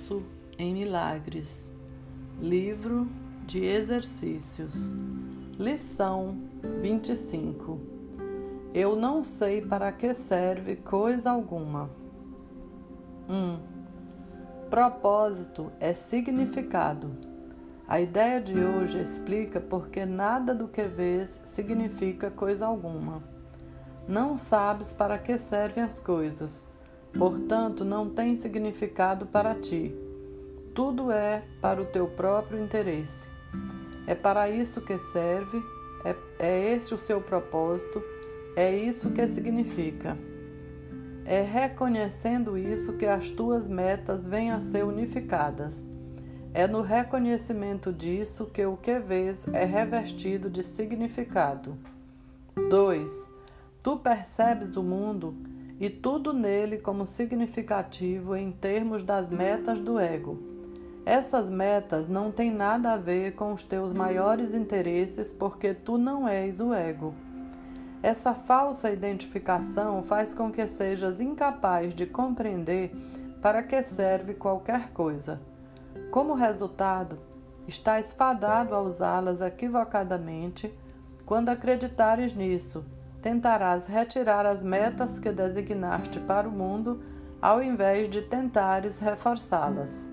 Curso 0.00 0.22
em 0.58 0.72
Milagres, 0.72 1.66
Livro 2.40 3.06
de 3.46 3.64
Exercícios, 3.64 4.74
Lição 5.58 6.38
25. 6.80 7.78
Eu 8.72 8.96
não 8.96 9.22
sei 9.22 9.60
para 9.60 9.92
que 9.92 10.14
serve 10.14 10.76
coisa 10.76 11.30
alguma. 11.30 11.90
1. 13.28 13.34
Um, 13.34 13.58
propósito 14.70 15.70
é 15.78 15.92
significado. 15.92 17.10
A 17.86 18.00
ideia 18.00 18.40
de 18.40 18.58
hoje 18.58 19.00
explica 19.02 19.60
porque 19.60 20.06
nada 20.06 20.54
do 20.54 20.66
que 20.66 20.82
vês 20.82 21.40
significa 21.44 22.30
coisa 22.30 22.66
alguma. 22.66 23.22
Não 24.08 24.38
sabes 24.38 24.94
para 24.94 25.18
que 25.18 25.36
servem 25.36 25.84
as 25.84 26.00
coisas 26.00 26.70
portanto, 27.12 27.84
não 27.84 28.08
tem 28.08 28.36
significado 28.36 29.26
para 29.26 29.54
ti. 29.54 29.94
Tudo 30.74 31.10
é 31.10 31.42
para 31.60 31.80
o 31.80 31.84
teu 31.84 32.06
próprio 32.06 32.62
interesse. 32.62 33.28
É 34.06 34.14
para 34.14 34.48
isso 34.48 34.80
que 34.80 34.98
serve, 34.98 35.62
é, 36.04 36.16
é 36.38 36.72
esse 36.72 36.94
o 36.94 36.98
seu 36.98 37.20
propósito, 37.20 38.02
é 38.56 38.74
isso 38.74 39.10
que 39.10 39.26
significa. 39.28 40.16
É 41.24 41.42
reconhecendo 41.42 42.58
isso 42.58 42.96
que 42.96 43.06
as 43.06 43.30
tuas 43.30 43.68
metas 43.68 44.26
vêm 44.26 44.50
a 44.50 44.60
ser 44.60 44.84
unificadas. 44.84 45.86
É 46.52 46.66
no 46.66 46.80
reconhecimento 46.82 47.92
disso 47.92 48.46
que 48.46 48.64
o 48.66 48.76
que 48.76 48.98
vês 48.98 49.46
é 49.48 49.64
revestido 49.64 50.50
de 50.50 50.64
significado. 50.64 51.78
2. 52.56 53.30
Tu 53.82 53.96
percebes 53.98 54.76
o 54.76 54.82
mundo 54.82 55.36
e 55.80 55.88
tudo 55.88 56.34
nele 56.34 56.76
como 56.76 57.06
significativo 57.06 58.36
em 58.36 58.52
termos 58.52 59.02
das 59.02 59.30
metas 59.30 59.80
do 59.80 59.98
ego. 59.98 60.38
Essas 61.06 61.48
metas 61.48 62.06
não 62.06 62.30
têm 62.30 62.50
nada 62.50 62.92
a 62.92 62.96
ver 62.98 63.34
com 63.34 63.54
os 63.54 63.64
teus 63.64 63.94
maiores 63.94 64.52
interesses, 64.52 65.32
porque 65.32 65.72
tu 65.72 65.96
não 65.96 66.28
és 66.28 66.60
o 66.60 66.74
ego. 66.74 67.14
Essa 68.02 68.34
falsa 68.34 68.90
identificação 68.90 70.02
faz 70.02 70.34
com 70.34 70.52
que 70.52 70.66
sejas 70.66 71.18
incapaz 71.18 71.94
de 71.94 72.04
compreender 72.04 72.92
para 73.40 73.62
que 73.62 73.82
serve 73.82 74.34
qualquer 74.34 74.90
coisa. 74.90 75.40
Como 76.10 76.34
resultado, 76.34 77.18
estás 77.66 78.12
fadado 78.12 78.74
a 78.74 78.82
usá-las 78.82 79.40
equivocadamente 79.40 80.72
quando 81.24 81.48
acreditares 81.48 82.34
nisso 82.34 82.84
tentarás 83.20 83.86
retirar 83.86 84.46
as 84.46 84.64
metas 84.64 85.18
que 85.18 85.30
designaste 85.30 86.20
para 86.20 86.48
o 86.48 86.52
mundo, 86.52 87.02
ao 87.40 87.62
invés 87.62 88.08
de 88.08 88.22
tentares 88.22 88.98
reforçá-las. 88.98 90.12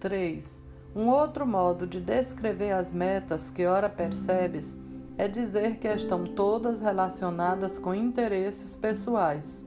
3. 0.00 0.62
Um 0.94 1.08
outro 1.08 1.46
modo 1.46 1.86
de 1.86 2.00
descrever 2.00 2.72
as 2.72 2.92
metas 2.92 3.50
que 3.50 3.66
ora 3.66 3.88
percebes 3.88 4.76
é 5.16 5.26
dizer 5.26 5.78
que 5.78 5.88
estão 5.88 6.24
todas 6.24 6.80
relacionadas 6.80 7.78
com 7.78 7.94
interesses 7.94 8.76
pessoais. 8.76 9.64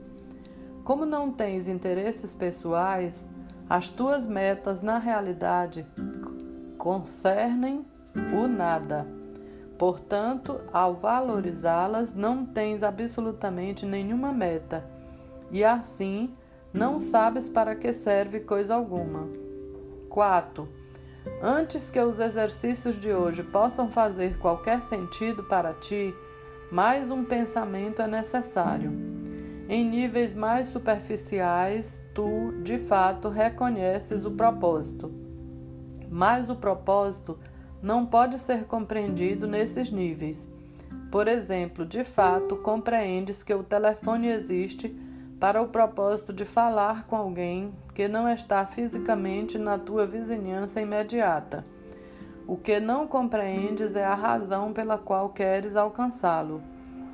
Como 0.84 1.04
não 1.04 1.30
tens 1.30 1.68
interesses 1.68 2.34
pessoais, 2.34 3.28
as 3.68 3.88
tuas 3.88 4.26
metas 4.26 4.80
na 4.80 4.98
realidade 4.98 5.84
concernem 6.78 7.84
o 8.32 8.46
nada. 8.46 9.17
Portanto, 9.78 10.60
ao 10.72 10.92
valorizá-las, 10.92 12.12
não 12.12 12.44
tens 12.44 12.82
absolutamente 12.82 13.86
nenhuma 13.86 14.32
meta, 14.32 14.84
e 15.50 15.64
assim 15.64 16.34
não 16.74 16.98
sabes 16.98 17.48
para 17.48 17.76
que 17.76 17.92
serve 17.92 18.40
coisa 18.40 18.74
alguma. 18.74 19.28
4. 20.10 20.68
Antes 21.40 21.90
que 21.90 22.00
os 22.00 22.18
exercícios 22.18 22.98
de 22.98 23.12
hoje 23.12 23.42
possam 23.44 23.88
fazer 23.88 24.38
qualquer 24.38 24.82
sentido 24.82 25.44
para 25.44 25.72
ti, 25.74 26.12
mais 26.72 27.10
um 27.10 27.24
pensamento 27.24 28.02
é 28.02 28.08
necessário. 28.08 28.90
Em 29.68 29.84
níveis 29.84 30.34
mais 30.34 30.68
superficiais, 30.68 32.02
tu, 32.14 32.52
de 32.62 32.78
fato, 32.78 33.28
reconheces 33.28 34.24
o 34.24 34.30
propósito. 34.30 35.12
Mas 36.10 36.48
o 36.48 36.56
propósito 36.56 37.38
não 37.82 38.04
pode 38.04 38.38
ser 38.38 38.64
compreendido 38.64 39.46
nesses 39.46 39.90
níveis. 39.90 40.48
Por 41.10 41.28
exemplo, 41.28 41.86
de 41.86 42.04
fato, 42.04 42.56
compreendes 42.56 43.42
que 43.42 43.54
o 43.54 43.62
telefone 43.62 44.28
existe 44.28 44.88
para 45.40 45.62
o 45.62 45.68
propósito 45.68 46.32
de 46.32 46.44
falar 46.44 47.06
com 47.06 47.16
alguém 47.16 47.72
que 47.94 48.08
não 48.08 48.28
está 48.28 48.66
fisicamente 48.66 49.56
na 49.56 49.78
tua 49.78 50.06
vizinhança 50.06 50.80
imediata. 50.80 51.64
O 52.46 52.56
que 52.56 52.80
não 52.80 53.06
compreendes 53.06 53.94
é 53.94 54.04
a 54.04 54.14
razão 54.14 54.72
pela 54.72 54.98
qual 54.98 55.30
queres 55.30 55.76
alcançá-lo, 55.76 56.62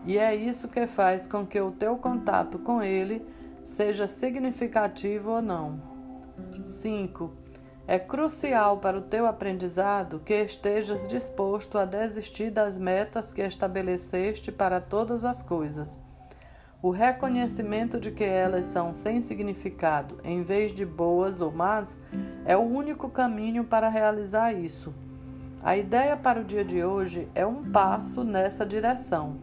e 0.06 0.18
é 0.18 0.34
isso 0.34 0.68
que 0.68 0.86
faz 0.86 1.26
com 1.26 1.46
que 1.46 1.60
o 1.60 1.72
teu 1.72 1.96
contato 1.96 2.58
com 2.58 2.82
ele 2.82 3.24
seja 3.64 4.06
significativo 4.06 5.32
ou 5.32 5.42
não. 5.42 5.80
5. 6.66 7.43
É 7.86 7.98
crucial 7.98 8.78
para 8.78 8.96
o 8.96 9.02
teu 9.02 9.26
aprendizado 9.26 10.18
que 10.24 10.32
estejas 10.32 11.06
disposto 11.06 11.76
a 11.76 11.84
desistir 11.84 12.50
das 12.50 12.78
metas 12.78 13.34
que 13.34 13.42
estabeleceste 13.42 14.50
para 14.50 14.80
todas 14.80 15.22
as 15.22 15.42
coisas. 15.42 15.98
O 16.80 16.90
reconhecimento 16.90 18.00
de 18.00 18.10
que 18.10 18.24
elas 18.24 18.66
são 18.66 18.94
sem 18.94 19.20
significado, 19.20 20.18
em 20.24 20.42
vez 20.42 20.72
de 20.72 20.84
boas 20.84 21.40
ou 21.40 21.52
más, 21.52 21.98
é 22.46 22.56
o 22.56 22.62
único 22.62 23.08
caminho 23.10 23.64
para 23.64 23.88
realizar 23.88 24.52
isso. 24.52 24.94
A 25.62 25.76
ideia 25.76 26.16
para 26.16 26.40
o 26.40 26.44
dia 26.44 26.64
de 26.64 26.84
hoje 26.84 27.28
é 27.34 27.46
um 27.46 27.70
passo 27.70 28.24
nessa 28.24 28.64
direção. 28.64 29.38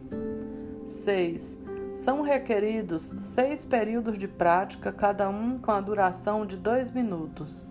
6. 0.86 1.56
São 1.94 2.22
requeridos 2.22 3.14
seis 3.20 3.64
períodos 3.64 4.18
de 4.18 4.26
prática, 4.26 4.92
cada 4.92 5.28
um 5.28 5.58
com 5.58 5.70
a 5.70 5.80
duração 5.80 6.44
de 6.44 6.56
dois 6.56 6.90
minutos. 6.90 7.68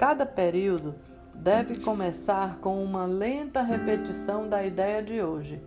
Cada 0.00 0.24
período 0.24 0.94
deve 1.34 1.76
começar 1.76 2.56
com 2.62 2.82
uma 2.82 3.04
lenta 3.04 3.60
repetição 3.60 4.48
da 4.48 4.64
ideia 4.64 5.02
de 5.02 5.20
hoje. 5.20 5.62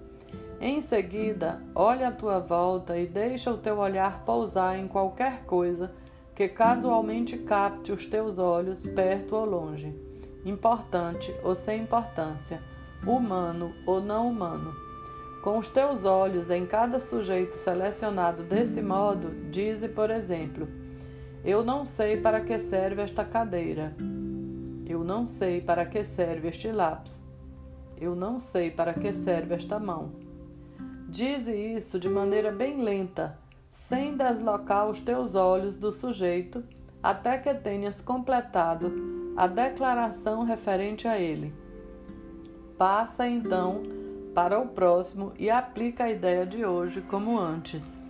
Em 0.60 0.82
seguida, 0.82 1.62
olhe 1.76 2.04
à 2.04 2.10
tua 2.10 2.40
volta 2.40 2.98
e 2.98 3.06
deixa 3.06 3.52
o 3.52 3.60
teu 3.60 3.78
olhar 3.78 4.26
pousar 4.26 4.76
em 4.80 4.88
qualquer 4.88 5.44
coisa 5.46 5.92
que 6.34 6.48
casualmente 6.48 7.38
capte 7.38 7.92
os 7.92 8.08
teus 8.08 8.40
olhos 8.40 8.88
perto 8.88 9.36
ou 9.36 9.46
longe, 9.46 9.96
importante 10.44 11.32
ou 11.44 11.54
sem 11.54 11.84
importância, 11.84 12.60
humano 13.06 13.72
ou 13.86 14.02
não 14.02 14.28
humano. 14.28 14.74
Com 15.44 15.60
os 15.60 15.70
teus 15.70 16.06
olhos 16.06 16.50
em 16.50 16.66
cada 16.66 17.00
sujeito 17.00 17.56
selecionado 17.58 18.42
desse 18.42 18.82
modo, 18.82 19.30
dize, 19.52 19.88
por 19.88 20.10
exemplo: 20.10 20.68
Eu 21.46 21.64
não 21.64 21.86
sei 21.86 22.18
para 22.18 22.42
que 22.42 22.58
serve 22.58 23.04
esta 23.04 23.24
cadeira. 23.24 23.96
Eu 24.86 25.04
não 25.04 25.26
sei 25.26 25.62
para 25.62 25.86
que 25.86 26.04
serve 26.04 26.50
este 26.50 26.72
lápis. 26.72 27.24
Eu 27.98 28.16
não 28.16 28.40
sei 28.40 28.70
para 28.70 28.94
que 28.94 29.14
serve 29.14 29.56
esta 29.56 29.80
mão. 29.80 30.12
Dize 31.08 31.54
isso 31.54 32.00
de 32.00 32.10
maneira 32.10 32.52
bem 32.52 32.82
lenta, 32.82 33.38
sem 33.72 34.18
deslocar 34.18 34.90
os 34.90 35.00
teus 35.00 35.36
olhos 35.36 35.76
do 35.76 35.92
sujeito, 35.92 36.64
até 37.02 37.38
que 37.38 37.54
tenhas 37.54 38.02
completado 38.02 38.92
a 39.38 39.48
declaração 39.48 40.44
referente 40.44 41.08
a 41.08 41.20
ele. 41.20 41.54
Passa 42.78 43.28
então 43.28 43.84
para 44.34 44.60
o 44.60 44.68
próximo 44.68 45.32
e 45.38 45.50
aplica 45.50 46.06
a 46.06 46.12
ideia 46.12 46.46
de 46.46 46.66
hoje 46.66 47.02
como 47.02 47.40
antes. 47.40 48.04